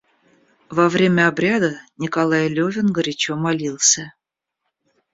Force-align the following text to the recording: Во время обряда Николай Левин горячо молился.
Во 0.71 0.89
время 0.89 1.27
обряда 1.27 1.79
Николай 1.99 2.47
Левин 2.49 2.91
горячо 2.91 3.35
молился. 3.35 4.13